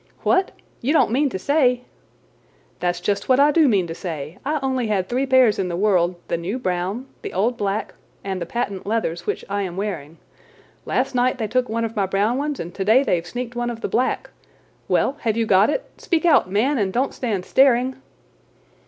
[0.23, 0.49] "What!
[0.81, 1.81] you don't mean to say—?"
[2.79, 4.39] "That's just what I do mean to say.
[4.43, 7.93] I only had three pairs in the world—the new brown, the old black,
[8.23, 10.17] and the patent leathers, which I am wearing.
[10.87, 13.69] Last night they took one of my brown ones, and today they have sneaked one
[13.69, 14.31] of the black.
[14.87, 15.85] Well, have you got it?
[15.97, 17.97] Speak out, man, and don't stand staring!"